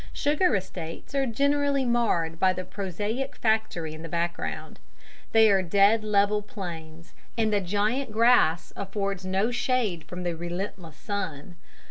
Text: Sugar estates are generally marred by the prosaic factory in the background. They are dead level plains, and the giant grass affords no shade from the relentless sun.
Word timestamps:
Sugar 0.13 0.55
estates 0.55 1.13
are 1.13 1.27
generally 1.27 1.85
marred 1.85 2.39
by 2.39 2.53
the 2.53 2.63
prosaic 2.65 3.35
factory 3.35 3.93
in 3.93 4.01
the 4.01 4.09
background. 4.09 4.79
They 5.31 5.47
are 5.51 5.61
dead 5.61 6.03
level 6.03 6.41
plains, 6.41 7.13
and 7.37 7.53
the 7.53 7.61
giant 7.61 8.11
grass 8.11 8.73
affords 8.75 9.27
no 9.27 9.51
shade 9.51 10.03
from 10.05 10.23
the 10.23 10.35
relentless 10.35 10.97
sun. 10.97 11.55